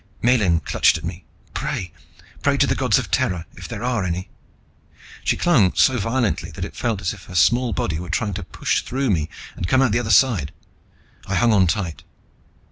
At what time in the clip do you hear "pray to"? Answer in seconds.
2.41-2.65